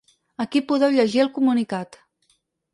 Aquí 0.45 0.61
podeu 0.71 0.95
llegir 0.95 1.23
el 1.27 1.31
comunicat. 1.37 2.03